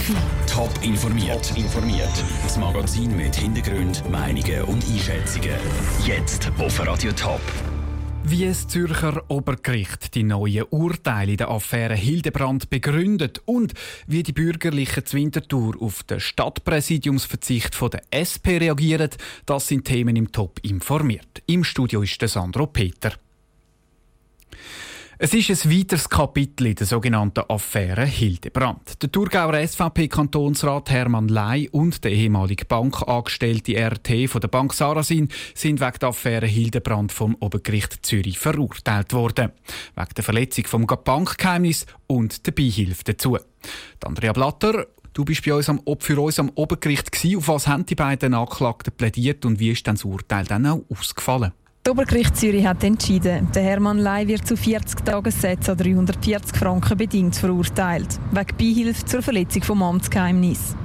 11. 0.00 0.16
Top 0.46 0.70
informiert. 0.82 1.52
informiert. 1.56 2.24
Das 2.42 2.56
Magazin 2.56 3.14
mit 3.16 3.36
Hintergrund, 3.36 4.02
Meinungen 4.10 4.62
und 4.62 4.82
Einschätzungen. 4.84 5.52
Jetzt 6.06 6.50
auf 6.58 6.86
Radio 6.86 7.12
Top. 7.12 7.40
Wie 8.24 8.44
es 8.44 8.66
Zürcher 8.66 9.22
Obergericht 9.28 10.14
die 10.14 10.22
neuen 10.22 10.64
Urteile 10.70 11.32
in 11.32 11.36
der 11.36 11.50
Affäre 11.50 11.94
Hildebrand 11.94 12.70
begründet 12.70 13.42
und 13.44 13.74
wie 14.06 14.22
die 14.22 14.32
Bürgerlichen 14.32 15.04
Zwintertour 15.04 15.76
auf 15.80 16.02
den 16.04 16.20
Stadtpräsidiumsverzicht 16.20 17.74
von 17.74 17.90
der 17.90 18.02
SP 18.08 18.56
reagieren, 18.56 19.10
das 19.44 19.68
sind 19.68 19.84
Themen 19.84 20.16
im 20.16 20.32
Top 20.32 20.60
informiert. 20.62 21.42
Im 21.46 21.62
Studio 21.62 22.02
ist 22.02 22.20
der 22.22 22.28
Sandro 22.28 22.66
Peter. 22.66 23.12
Es 25.22 25.34
ist 25.34 25.50
ein 25.50 25.70
weiteres 25.70 26.08
Kapitel 26.08 26.68
in 26.68 26.76
der 26.76 26.86
sogenannten 26.86 27.44
Affäre 27.46 28.06
Hildebrand. 28.06 29.02
Der 29.02 29.12
Thurgauer 29.12 29.52
SVP-Kantonsrat 29.52 30.88
Hermann 30.88 31.28
Ley 31.28 31.68
und 31.68 32.02
der 32.04 32.12
ehemalige 32.12 32.64
Bankangestellte 32.64 33.76
RT 33.76 34.30
von 34.30 34.40
der 34.40 34.48
Bank 34.48 34.72
Sarasin 34.72 35.28
sind 35.54 35.78
wegen 35.78 35.98
der 36.00 36.08
Affäre 36.08 36.46
Hildebrand 36.46 37.12
vom 37.12 37.36
Obergericht 37.38 37.98
Zürich 38.06 38.38
verurteilt 38.38 39.12
worden. 39.12 39.52
Wegen 39.94 40.14
der 40.16 40.24
Verletzung 40.24 40.64
vom 40.64 40.86
Bankgeheimnis 40.86 41.84
und 42.06 42.46
der 42.46 42.52
Beihilfe 42.52 43.04
dazu. 43.04 43.36
Andrea 44.02 44.32
Blatter 44.32 44.86
Du 45.12 45.26
bist 45.26 45.44
bei 45.44 45.52
uns 45.52 45.68
am, 45.68 45.82
für 45.98 46.18
uns 46.18 46.38
am 46.38 46.50
Obergericht 46.54 47.12
gewesen. 47.12 47.36
Auf 47.36 47.48
was 47.48 47.66
haben 47.66 47.84
die 47.84 47.96
beiden 47.96 48.32
Anklagten 48.32 48.94
plädiert 48.96 49.44
und 49.44 49.58
wie 49.58 49.72
ist 49.72 49.86
dann 49.86 49.96
das 49.96 50.04
Urteil 50.04 50.46
dann 50.46 50.64
auch 50.64 50.84
ausgefallen? 50.88 51.52
Das 51.82 51.92
Obergericht 51.92 52.36
Zürich 52.36 52.66
hat 52.66 52.84
entschieden, 52.84 53.48
der 53.54 53.62
Hermann 53.62 53.96
Ley 53.96 54.28
wird 54.28 54.46
zu 54.46 54.54
40 54.54 55.00
Tagessätzen 55.00 55.72
an 55.72 55.78
340 55.78 56.54
Franken 56.54 56.98
bedingt 56.98 57.34
verurteilt, 57.36 58.20
wegen 58.32 58.56
Beihilfe 58.58 59.06
zur 59.06 59.22
Verletzung 59.22 59.62
vom 59.62 59.82
Amtsgeheimnis. 59.82 60.76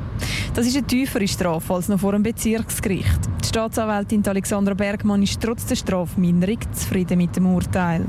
Das 0.53 0.65
ist 0.65 0.77
eine 0.77 0.87
tiefere 0.87 1.27
Strafe 1.27 1.73
als 1.73 1.89
noch 1.89 1.99
vor 1.99 2.13
dem 2.13 2.23
Bezirksgericht. 2.23 3.19
Die 3.43 3.47
Staatsanwältin 3.49 4.25
Alexandra 4.25 4.73
Bergmann 4.73 5.21
ist 5.21 5.41
trotz 5.41 5.65
der 5.65 5.75
Strafminderung 5.75 6.59
zufrieden 6.71 7.17
mit 7.17 7.35
dem 7.35 7.47
Urteil. 7.47 8.05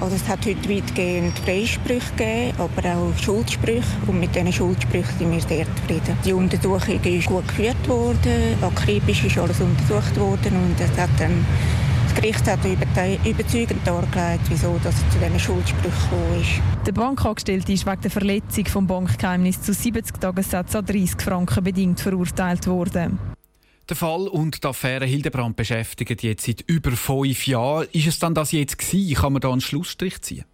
Also 0.00 0.14
es 0.14 0.28
hat 0.28 0.46
heute 0.46 0.68
weitgehend 0.68 1.36
Freisprüche 1.40 2.12
gegeben, 2.16 2.54
aber 2.58 2.94
auch 2.94 3.18
Schuldsprüche. 3.20 3.82
Und 4.06 4.20
mit 4.20 4.32
diesen 4.36 4.52
Schuldssprüchen 4.52 5.18
sind 5.18 5.32
wir 5.32 5.40
sehr 5.40 5.66
zufrieden. 5.76 6.16
Die 6.24 6.32
Untersuchung 6.32 7.02
ist 7.02 7.26
gut 7.26 7.48
geführt 7.48 7.88
worden, 7.88 8.56
akribisch 8.62 9.24
ist 9.24 9.36
alles 9.36 9.60
untersucht 9.60 10.16
worden 10.16 10.52
und 10.56 10.80
es 10.80 10.96
hat 10.96 11.10
dann 11.18 11.44
das 12.14 12.22
Gericht 12.22 12.46
hat 12.46 12.60
überzeugend 12.64 13.86
dargelegt, 13.86 14.44
wieso 14.48 14.78
das 14.82 14.96
zu 14.96 15.18
diesen 15.18 15.40
Schuldsprüchen 15.40 16.10
gekommen 16.10 16.40
ist. 16.40 16.86
Der 16.86 16.92
Bankangestellte 16.92 17.72
ist 17.72 17.86
wegen 17.86 18.00
der 18.00 18.10
Verletzung 18.10 18.64
des 18.64 18.86
Bankgeheimnisses 18.86 19.62
zu 19.62 19.72
70 19.72 20.20
Tagessätzen 20.20 20.80
an 20.80 20.86
30 20.86 21.22
Franken 21.22 21.64
bedingt 21.64 22.00
verurteilt 22.00 22.66
worden. 22.66 23.18
Der 23.88 23.96
Fall 23.96 24.28
und 24.28 24.62
die 24.64 24.66
Affäre 24.66 25.04
Hildebrand 25.04 25.56
beschäftigen 25.56 26.16
jetzt 26.20 26.46
seit 26.46 26.62
über 26.66 26.92
fünf 26.92 27.46
Jahren. 27.46 27.86
Ist 27.92 28.06
es 28.06 28.18
dann 28.18 28.34
das 28.34 28.52
jetzt 28.52 28.78
gewesen? 28.78 29.14
Kann 29.14 29.32
man 29.34 29.42
da 29.42 29.52
einen 29.52 29.60
Schlussstrich 29.60 30.22
ziehen? 30.22 30.44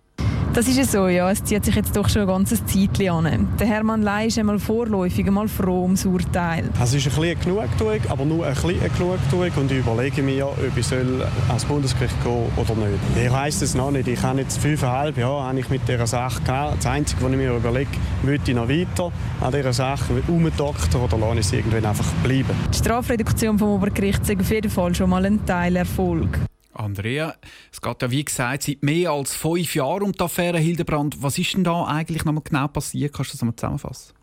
Das 0.52 0.66
ist 0.66 0.78
es 0.78 0.90
so, 0.90 1.06
ja. 1.06 1.30
Es 1.30 1.44
zieht 1.44 1.64
sich 1.64 1.76
jetzt 1.76 1.96
doch 1.96 2.08
schon 2.08 2.22
ein 2.22 2.28
ganzes 2.28 2.66
Zeitchen 2.66 3.08
an. 3.08 3.48
Der 3.60 3.68
Hermann 3.68 4.02
Ley 4.02 4.26
ist 4.26 4.36
einmal 4.36 4.58
vorläufig 4.58 5.24
einmal 5.24 5.46
froh 5.46 5.82
ums 5.82 6.04
Urteil. 6.04 6.68
Es 6.82 6.92
ist 6.92 7.06
ein 7.06 7.14
bisschen 7.14 7.40
Genugtuung, 7.40 8.00
aber 8.08 8.24
nur 8.24 8.44
ein 8.44 8.54
bisschen 8.54 8.80
Genugtuung. 8.98 9.50
Und 9.56 9.70
ich 9.70 9.78
überlege 9.78 10.22
mir, 10.24 10.48
ob 10.48 10.76
ich 10.76 10.84
soll 10.84 11.24
ans 11.46 11.64
Bundesgericht 11.64 12.20
gehen 12.24 12.46
oder 12.56 12.74
nicht. 12.74 12.98
Ich 13.24 13.30
weiss 13.30 13.62
es 13.62 13.76
noch 13.76 13.92
nicht. 13.92 14.08
Ich 14.08 14.20
habe 14.22 14.40
jetzt 14.40 14.58
fünfeinhalb 14.58 15.16
Jahre 15.18 15.44
habe 15.44 15.60
ich 15.60 15.70
mit 15.70 15.86
dieser 15.86 16.08
Sache 16.08 16.42
gehabt. 16.42 16.78
Das 16.78 16.86
Einzige, 16.86 17.22
was 17.22 17.30
ich 17.30 17.36
mir 17.36 17.54
überlege, 17.54 17.90
möchte 18.24 18.50
ich 18.50 18.56
noch 18.56 18.68
weiter 18.68 19.12
an 19.40 19.52
dieser 19.52 19.72
Sache 19.72 20.20
umdoktor 20.26 21.04
oder 21.04 21.16
lasse 21.16 21.38
ich 21.38 21.46
es 21.46 21.52
irgendwann 21.52 21.86
einfach 21.86 22.12
bleiben. 22.24 22.50
Die 22.74 22.76
Strafreduktion 22.76 23.56
vom 23.56 23.68
Obergericht 23.68 24.28
ist 24.28 24.40
auf 24.40 24.50
jeden 24.50 24.70
Fall 24.70 24.96
schon 24.96 25.10
mal 25.10 25.24
ein 25.24 25.46
Teilerfolg. 25.46 26.40
Andrea, 26.80 27.34
es 27.72 27.80
geht 27.80 28.02
ja 28.02 28.10
wie 28.10 28.24
gesagt 28.24 28.62
seit 28.62 28.82
mehr 28.82 29.10
als 29.10 29.34
fünf 29.34 29.74
Jahren 29.74 30.02
um 30.02 30.12
die 30.12 30.20
Affäre 30.20 30.58
Hildebrand. 30.58 31.22
Was 31.22 31.38
ist 31.38 31.54
denn 31.54 31.64
da 31.64 31.84
eigentlich 31.84 32.24
noch 32.24 32.32
mal 32.32 32.42
genau 32.42 32.68
passiert? 32.68 33.12
Kannst 33.12 33.32
du 33.32 33.36
das 33.36 33.44
mal 33.44 33.54
zusammenfassen? 33.54 34.14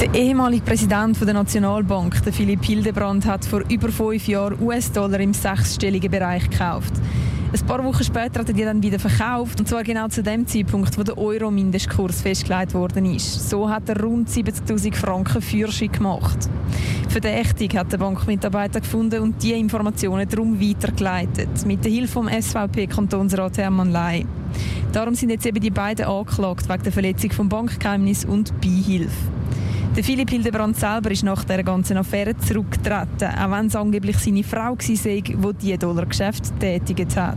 Der 0.00 0.14
ehemalige 0.14 0.64
Präsident 0.64 1.20
der 1.20 1.34
Nationalbank, 1.34 2.16
Philipp 2.32 2.64
Hildebrand, 2.64 3.26
hat 3.26 3.44
vor 3.44 3.62
über 3.68 3.88
fünf 3.88 4.28
Jahren 4.28 4.60
US-Dollar 4.62 5.20
im 5.20 5.34
sechsstelligen 5.34 6.10
Bereich 6.10 6.48
gekauft. 6.48 6.92
Ein 7.50 7.66
paar 7.66 7.82
Wochen 7.82 8.04
später 8.04 8.40
hat 8.40 8.48
er 8.48 8.52
die 8.54 8.62
dann 8.62 8.82
wieder 8.82 8.98
verkauft. 8.98 9.58
Und 9.58 9.66
zwar 9.66 9.82
genau 9.82 10.08
zu 10.08 10.22
dem 10.22 10.46
Zeitpunkt, 10.46 10.98
wo 10.98 11.02
der 11.02 11.16
Euro-Mindestkurs 11.16 12.20
festgelegt 12.20 12.74
worden 12.74 13.06
ist. 13.06 13.48
So 13.48 13.70
hat 13.70 13.88
er 13.88 14.02
rund 14.02 14.28
70.000 14.28 14.94
Franken 14.94 15.40
Führerschein 15.40 15.90
gemacht. 15.90 16.50
Verdächtig 17.08 17.74
hat 17.74 17.90
der 17.90 17.98
Bankmitarbeiter 17.98 18.80
gefunden 18.80 19.22
und 19.22 19.42
die 19.42 19.52
Informationen 19.52 20.28
darum 20.28 20.60
weitergeleitet. 20.60 21.64
Mit 21.64 21.82
der 21.84 21.90
Hilfe 21.90 22.12
vom 22.12 22.28
SVP-Kantonsrat 22.28 23.56
Hermann 23.56 23.92
Ley. 23.92 24.26
Darum 24.92 25.14
sind 25.14 25.30
jetzt 25.30 25.46
eben 25.46 25.60
die 25.60 25.70
beiden 25.70 26.04
angeklagt 26.04 26.68
wegen 26.68 26.82
der 26.82 26.92
Verletzung 26.92 27.30
vom 27.30 27.48
Bankgeheimnis 27.48 28.26
und 28.26 28.60
Beihilfe. 28.60 29.32
Der 29.96 30.04
Philipp 30.04 30.30
Hildebrand 30.30 30.76
selber 30.76 31.10
ist 31.10 31.24
nach 31.24 31.44
der 31.44 31.64
ganzen 31.64 31.96
Affäre 31.96 32.36
zurückgetreten, 32.36 33.34
auch 33.36 33.50
wenn 33.50 33.66
es 33.66 33.74
angeblich 33.74 34.16
seine 34.18 34.44
Frau 34.44 34.76
war, 34.76 34.76
die 34.76 35.58
diese 35.60 35.78
Dollargeschäft 35.78 36.58
tätigt 36.60 37.16
hat. 37.16 37.36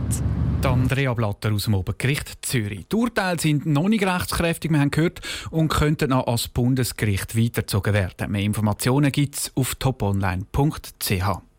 Die 0.62 0.68
Andrea 0.68 1.12
Blatter 1.12 1.52
aus 1.52 1.64
dem 1.64 1.74
Obergericht 1.74 2.38
Zürich. 2.42 2.86
Die 2.86 2.94
Urteile 2.94 3.40
sind 3.40 3.66
noch 3.66 3.88
nicht 3.88 4.06
rechtskräftig, 4.06 4.70
wir 4.70 4.78
haben 4.78 4.92
gehört, 4.92 5.20
und 5.50 5.68
könnten 5.68 6.10
noch 6.10 6.26
ans 6.26 6.46
Bundesgericht 6.46 7.36
weitergezogen 7.36 7.94
werden. 7.94 8.30
Mehr 8.30 8.42
Informationen 8.42 9.10
gibt 9.10 9.34
es 9.34 9.52
auf 9.56 9.74
toponline.ch. 9.74 11.51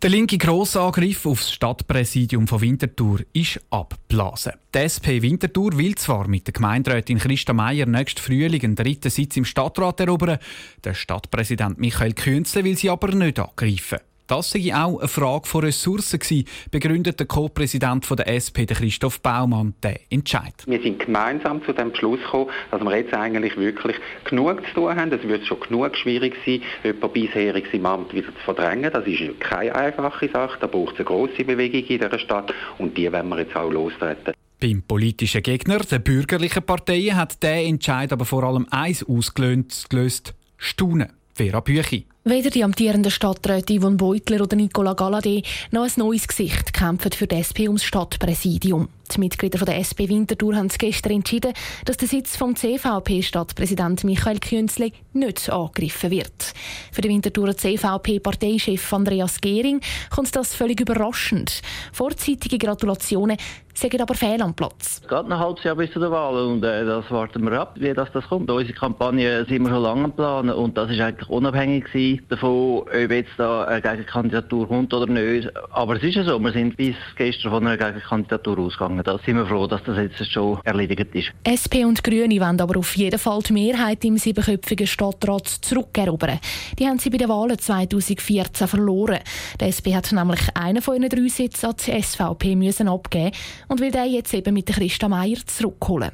Der 0.00 0.10
linke 0.10 0.38
Grossangriff 0.38 1.26
auf 1.26 1.40
das 1.40 1.50
Stadtpräsidium 1.50 2.46
von 2.46 2.60
Winterthur 2.60 3.18
ist 3.32 3.60
abgeblasen. 3.70 4.52
Die 4.72 4.78
SP 4.86 5.18
Winterthur 5.22 5.76
will 5.76 5.96
zwar 5.96 6.28
mit 6.28 6.46
der 6.46 6.52
Gemeinderätin 6.52 7.18
Christa 7.18 7.52
Meier 7.52 7.84
nächsten 7.84 8.20
Frühling 8.20 8.62
einen 8.62 8.76
dritten 8.76 9.10
Sitz 9.10 9.36
im 9.36 9.44
Stadtrat 9.44 9.98
erobern, 9.98 10.38
der 10.84 10.94
Stadtpräsident 10.94 11.80
Michael 11.80 12.12
Künzle 12.12 12.62
will 12.62 12.76
sie 12.76 12.90
aber 12.90 13.12
nicht 13.12 13.40
angreifen. 13.40 13.98
Das 14.28 14.50
sei 14.50 14.74
auch 14.74 14.98
eine 14.98 15.08
Frage 15.08 15.46
von 15.46 15.64
Ressourcen 15.64 16.18
gewesen, 16.18 16.44
begründet 16.70 17.18
der 17.18 17.26
Co-Präsident 17.26 18.06
der 18.10 18.28
SP, 18.28 18.66
Christoph 18.66 19.22
Baumann, 19.22 19.72
den 19.82 19.96
Entscheid. 20.10 20.52
Wir 20.66 20.82
sind 20.82 20.98
gemeinsam 20.98 21.64
zu 21.64 21.72
dem 21.72 21.94
Schluss 21.94 22.20
gekommen, 22.20 22.50
dass 22.70 22.82
wir 22.82 22.94
jetzt 22.94 23.14
eigentlich 23.14 23.56
wirklich 23.56 23.96
genug 24.24 24.62
zu 24.66 24.74
tun 24.74 24.94
haben. 24.94 25.10
Es 25.10 25.26
wird 25.26 25.46
schon 25.46 25.60
genug 25.60 25.96
schwierig 25.96 26.34
sein, 26.44 26.60
jemanden 26.84 27.12
bisherig 27.14 27.72
im 27.72 27.86
Amt 27.86 28.12
wieder 28.12 28.26
zu 28.26 28.40
verdrängen. 28.44 28.92
Das 28.92 29.06
ist 29.06 29.40
keine 29.40 29.74
einfache 29.74 30.28
Sache. 30.28 30.58
Da 30.60 30.66
braucht 30.66 30.92
es 30.92 30.98
eine 30.98 31.06
grosse 31.06 31.44
Bewegung 31.44 31.80
in 31.80 31.98
dieser 31.98 32.18
Stadt 32.18 32.52
und 32.76 32.98
die 32.98 33.10
werden 33.10 33.30
wir 33.30 33.38
jetzt 33.38 33.56
auch 33.56 33.70
lostreten. 33.70 34.34
Beim 34.60 34.82
politischen 34.82 35.42
Gegner, 35.42 35.78
der 35.78 36.00
bürgerlichen 36.00 36.64
Parteien, 36.64 37.16
hat 37.16 37.42
der 37.42 37.64
Entscheid 37.64 38.12
aber 38.12 38.26
vor 38.26 38.44
allem 38.44 38.66
eins 38.70 39.02
ausgelöst: 39.02 40.34
Staunen. 40.58 41.12
Vera 41.34 41.60
Büchi. 41.60 42.04
Weder 42.24 42.50
die 42.50 42.64
amtierende 42.64 43.10
Stadträtin 43.10 43.80
Yvonne 43.80 43.96
Beutler 43.96 44.42
oder 44.42 44.56
Nicola 44.56 44.92
Galladay 44.92 45.42
noch 45.70 45.84
ein 45.84 45.92
neues 45.96 46.26
Gesicht 46.26 46.72
kämpfen 46.72 47.12
für 47.12 47.26
die 47.26 47.36
SP 47.40 47.70
ums 47.70 47.84
Stadtpräsidium. 47.84 48.88
Die 49.14 49.20
Mitglieder 49.20 49.64
der 49.64 49.78
SP 49.80 50.04
Winterthur 50.08 50.54
haben 50.54 50.68
gestern 50.68 51.12
entschieden, 51.12 51.54
dass 51.86 51.96
der 51.96 52.08
Sitz 52.08 52.36
vom 52.36 52.56
CVP-Stadtpräsident 52.56 54.04
Michael 54.04 54.38
Künzle 54.40 54.90
nicht 55.14 55.48
angegriffen 55.48 56.10
wird. 56.10 56.52
Für 56.92 57.00
den 57.00 57.12
Winterthurer 57.12 57.56
CVP-Parteichef 57.56 58.92
Andreas 58.92 59.40
Gehring 59.40 59.80
kommt 60.14 60.36
das 60.36 60.54
völlig 60.54 60.80
überraschend. 60.80 61.62
Vorzeitige 61.92 62.58
Gratulationen 62.58 63.38
sagen 63.72 64.02
aber 64.02 64.14
fehl 64.14 64.42
am 64.42 64.54
Platz. 64.54 65.00
Es 65.02 65.08
geht 65.08 65.12
ein 65.12 65.38
halbes 65.38 65.62
Jahr 65.64 65.76
bis 65.76 65.92
zu 65.92 66.00
der 66.00 66.10
Wahl 66.10 66.34
und 66.34 66.64
äh, 66.64 66.84
das 66.84 67.10
warten 67.10 67.44
wir 67.44 67.60
ab, 67.60 67.76
wie 67.78 67.94
das, 67.94 68.10
das 68.12 68.26
kommt. 68.28 68.50
Unsere 68.50 68.76
Kampagne 68.76 69.44
sind 69.46 69.62
wir 69.62 69.70
schon 69.70 69.82
lange 69.82 70.04
am 70.04 70.12
Planen 70.12 70.50
und 70.50 70.76
das 70.76 70.90
ist 70.90 71.00
eigentlich 71.00 71.28
unabhängig 71.28 71.88
davon, 72.28 72.80
ob 72.80 73.10
jetzt 73.10 73.30
da 73.36 73.64
eine 73.64 73.80
Gegenkandidatur 73.80 74.68
kommt 74.68 74.92
oder 74.94 75.06
nicht. 75.06 75.50
Aber 75.70 75.96
es 75.96 76.02
ist 76.02 76.14
ja 76.14 76.24
so, 76.24 76.38
wir 76.38 76.52
sind 76.52 76.76
bis 76.76 76.96
gestern 77.16 77.50
von 77.50 77.66
einer 77.66 77.76
Gegenkandidatur 77.76 78.58
ausgegangen. 78.58 79.02
Da 79.04 79.18
sind 79.18 79.36
wir 79.36 79.46
froh, 79.46 79.66
dass 79.66 79.82
das 79.84 79.96
jetzt 79.98 80.30
schon 80.30 80.58
erledigt 80.64 81.14
ist. 81.14 81.32
SP 81.44 81.84
und 81.84 82.02
Grüne 82.02 82.40
wollen 82.40 82.60
aber 82.60 82.78
auf 82.78 82.96
jeden 82.96 83.18
Fall 83.18 83.40
die 83.42 83.52
Mehrheit 83.52 84.04
im 84.04 84.18
siebenköpfigen 84.18 84.86
Stadtrat 84.86 85.46
zurückerobern. 85.48 86.40
Die 86.78 86.86
haben 86.86 86.98
sie 86.98 87.10
bei 87.10 87.18
den 87.18 87.28
Wahlen 87.28 87.58
2014 87.58 88.66
verloren. 88.68 89.18
Die 89.60 89.64
SP 89.66 89.94
hat 89.94 90.10
nämlich 90.12 90.40
einen 90.54 90.82
von 90.82 90.96
ihren 90.96 91.08
drei 91.08 91.28
Sitzen 91.28 91.66
an 91.66 91.74
die 91.84 92.02
SVP 92.02 92.56
müssen 92.56 92.88
abgeben 92.88 93.32
und 93.68 93.80
will 93.80 93.90
den 93.90 94.12
jetzt 94.12 94.34
eben 94.34 94.54
mit 94.54 94.66
Christa 94.66 95.08
Meier 95.08 95.38
zurückholen. 95.46 96.12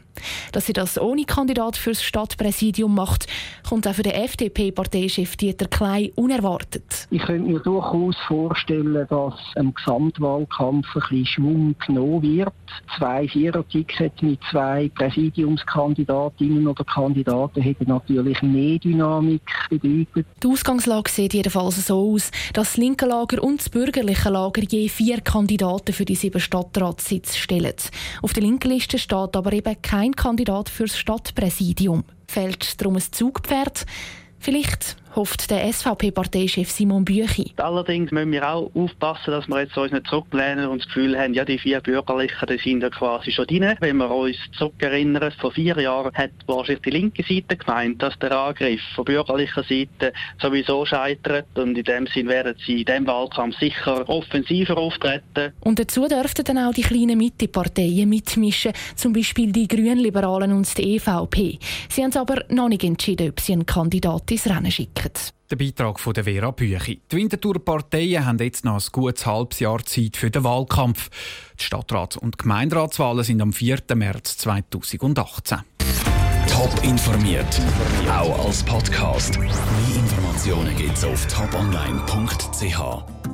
Dass 0.53 0.67
sie 0.67 0.73
das 0.73 1.01
ohne 1.01 1.25
Kandidat 1.25 1.77
fürs 1.77 2.03
Stadtpräsidium 2.03 2.95
macht, 2.95 3.27
kommt 3.69 3.87
auch 3.87 3.95
für 3.95 4.03
den 4.03 4.13
FDP-Parteichef 4.13 5.37
Dieter 5.37 5.67
Klein 5.67 6.11
unerwartet. 6.17 7.07
Ich 7.11 7.23
könnte 7.23 7.51
mir 7.51 7.61
durchaus 7.61 8.17
vorstellen, 8.27 9.07
dass 9.09 9.35
im 9.57 9.73
Gesamtwahlkampf 9.73 10.87
ein 10.95 11.01
bisschen 11.01 11.27
Schwung 11.27 11.75
genommen 11.87 12.23
wird. 12.23 12.53
Zwei 12.99 13.29
Vierer-Tickets 13.29 14.21
mit 14.23 14.41
zwei 14.51 14.91
Präsidiumskandidatinnen 14.95 16.67
oder 16.67 16.85
Kandidaten 16.85 17.63
hätten 17.63 17.89
natürlich 17.89 18.43
mehr 18.43 18.79
Dynamik 18.79 19.43
bedeutet. 19.71 20.27
Die 20.43 20.49
Ausgangslage 20.49 21.11
sieht 21.11 21.35
jedenfalls 21.35 21.87
so 21.87 22.15
aus, 22.15 22.31
dass 22.53 22.65
das 22.65 22.79
linke 22.79 23.05
Lager 23.05 23.43
und 23.43 23.61
das 23.61 23.69
bürgerliche 23.69 24.31
Lager 24.31 24.63
je 24.63 24.89
vier 24.89 25.21
Kandidaten 25.21 25.93
für 25.93 26.07
die 26.07 26.15
sieben 26.15 26.41
Stadtratssitze 26.41 27.39
stellen. 27.39 27.75
Auf 28.23 28.33
der 28.33 28.43
linken 28.43 28.71
Liste 28.71 28.99
steht 28.99 29.37
aber 29.37 29.53
eben 29.53 29.77
kein 29.83 30.04
Kandidat 30.13 30.69
fürs 30.69 30.97
Stadtpräsidium. 30.97 32.05
Fällt 32.27 32.81
darum 32.81 32.97
ein 32.97 33.03
Zugpferd? 33.03 33.87
Vielleicht 34.39 34.97
hofft 35.17 35.51
der 35.51 35.73
SVP-Parteichef 35.73 36.71
Simon 36.71 37.05
Büchi. 37.05 37.53
Allerdings 37.57 38.11
müssen 38.11 38.33
wir 38.33 38.49
auch 38.49 38.71
aufpassen, 38.75 39.31
dass 39.31 39.49
wir 39.49 39.61
jetzt 39.61 39.77
uns 39.77 39.93
nicht 39.93 40.07
zurücklehnen 40.07 40.67
und 40.67 40.81
das 40.81 40.87
Gefühl 40.89 41.19
haben, 41.19 41.35
ja, 41.35 41.45
die 41.45 41.59
vier 41.59 41.81
Bürgerlichen 41.81 42.47
die 42.49 42.59
sind 42.59 42.83
ja 42.83 42.91
quasi 42.91 43.31
schon 43.31 43.47
drin. 43.47 43.75
Wenn 43.81 43.97
wir 43.97 44.11
uns 44.11 44.37
zurückerinnern, 44.59 45.33
vor 45.41 45.53
vier 45.53 45.81
Jahren 45.81 46.13
hat 46.15 46.31
wahrscheinlich 46.47 46.83
die 46.83 46.91
linke 46.91 47.23
Seite 47.23 47.57
gemeint, 47.57 48.03
dass 48.03 48.19
der 48.19 48.33
Angriff 48.33 48.81
von 48.95 49.05
bürgerlicher 49.05 49.63
Seite 49.63 50.13
sowieso 50.41 50.85
scheitert 50.85 51.47
und 51.55 51.77
in 51.77 51.85
dem 51.85 52.07
Sinn 52.07 52.29
werden 52.29 52.55
sie 52.65 52.81
in 52.81 52.85
diesem 52.85 53.07
Wahlkampf 53.07 53.59
sicher 53.59 54.09
offensiver 54.09 54.77
auftreten. 54.77 55.53
Und 55.61 55.79
dazu 55.79 56.07
dürften 56.09 56.45
dann 56.45 56.59
auch 56.59 56.73
die 56.73 56.83
kleinen 56.83 57.19
Mitteparteien 57.19 58.09
mitmischen, 58.09 58.73
zum 58.97 59.13
Beispiel 59.13 59.53
die 59.53 59.69
Grünliberalen 59.69 60.53
und 60.53 60.77
die 60.77 60.97
EVP. 60.97 61.59
Sie 61.89 62.03
haben 62.03 62.17
aber 62.17 62.45
noch 62.49 62.69
nicht 62.69 62.85
entschieden, 62.85 63.31
ob 63.31 63.41
sie 63.41 63.53
einen 63.53 63.67
Kandidat 63.67 64.31
ins 64.31 64.47
Rennen 64.47 64.71
schicken. 64.71 65.04
Der 65.51 65.57
Beitrag 65.57 66.01
von 66.01 66.15
der 66.15 66.25
Vera 66.25 66.51
Büchi. 66.51 67.01
Die 67.11 67.17
Winterthur 67.17 67.65
Parteien 67.65 68.25
haben 68.25 68.39
jetzt 68.39 68.65
noch 68.65 68.75
ein 68.75 68.93
gutes 68.93 69.27
halbes 69.27 69.61
Jahr 69.61 69.85
Zeit 69.85 70.17
für 70.17 70.31
den 70.31 70.43
Wahlkampf. 70.43 71.11
Die 71.59 71.65
Stadtrats- 71.65 72.17
und 72.17 72.39
Gemeinderatswahlen 72.39 73.25
sind 73.25 73.43
am 73.43 73.53
4. 73.53 73.83
März 73.95 74.39
2018. 74.39 75.59
Top 76.49 76.85
informiert, 76.85 77.61
auch 78.09 78.47
als 78.47 78.63
Podcast. 78.63 79.39
Mehr 79.39 79.51
Informationen 79.97 80.77
gibt's 80.77 81.05
auf 81.05 81.27
toponline.ch. 81.27 83.34